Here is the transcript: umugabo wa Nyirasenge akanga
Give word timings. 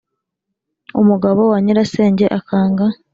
umugabo 1.01 1.41
wa 1.51 1.57
Nyirasenge 1.63 2.25
akanga 2.39 2.85